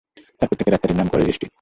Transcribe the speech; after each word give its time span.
এর 0.41 0.47
পর 0.49 0.55
থেকে 0.59 0.69
রাস্তাটির 0.71 0.99
নাম 0.99 1.07
কলেজ 1.07 1.27
স্ট্রিট। 1.27 1.49